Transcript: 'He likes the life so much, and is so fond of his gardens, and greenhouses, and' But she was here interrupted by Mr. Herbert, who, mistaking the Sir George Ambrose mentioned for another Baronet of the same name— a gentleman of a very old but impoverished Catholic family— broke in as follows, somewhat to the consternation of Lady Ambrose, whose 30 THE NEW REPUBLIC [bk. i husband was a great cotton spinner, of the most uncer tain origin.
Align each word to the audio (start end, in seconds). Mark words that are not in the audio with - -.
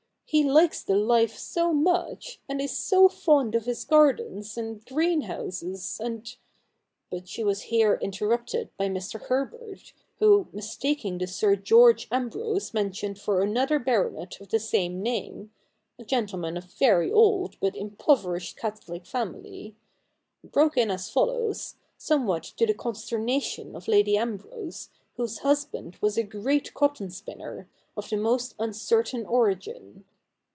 'He 0.31 0.45
likes 0.49 0.81
the 0.81 0.95
life 0.95 1.37
so 1.37 1.73
much, 1.73 2.39
and 2.47 2.61
is 2.61 2.79
so 2.79 3.09
fond 3.09 3.53
of 3.53 3.65
his 3.65 3.83
gardens, 3.83 4.57
and 4.57 4.85
greenhouses, 4.85 5.99
and' 6.01 6.33
But 7.11 7.27
she 7.27 7.43
was 7.43 7.63
here 7.63 7.99
interrupted 8.01 8.69
by 8.77 8.87
Mr. 8.87 9.23
Herbert, 9.23 9.91
who, 10.19 10.47
mistaking 10.53 11.17
the 11.17 11.27
Sir 11.27 11.57
George 11.57 12.07
Ambrose 12.09 12.73
mentioned 12.73 13.19
for 13.19 13.41
another 13.41 13.77
Baronet 13.77 14.39
of 14.39 14.47
the 14.51 14.59
same 14.61 15.01
name— 15.03 15.51
a 15.99 16.05
gentleman 16.05 16.55
of 16.55 16.63
a 16.63 16.67
very 16.79 17.11
old 17.11 17.59
but 17.59 17.75
impoverished 17.75 18.55
Catholic 18.55 19.05
family— 19.05 19.75
broke 20.53 20.77
in 20.77 20.89
as 20.89 21.09
follows, 21.09 21.75
somewhat 21.97 22.43
to 22.55 22.65
the 22.65 22.73
consternation 22.73 23.75
of 23.75 23.89
Lady 23.89 24.15
Ambrose, 24.15 24.91
whose 25.17 25.39
30 25.39 25.41
THE 25.41 25.41
NEW 25.41 25.41
REPUBLIC 25.41 25.41
[bk. 25.41 25.43
i 25.43 25.47
husband 25.49 25.95
was 26.01 26.17
a 26.17 26.23
great 26.23 26.73
cotton 26.73 27.09
spinner, 27.09 27.67
of 27.97 28.09
the 28.09 28.15
most 28.15 28.57
uncer 28.59 29.05
tain 29.05 29.25
origin. 29.25 30.05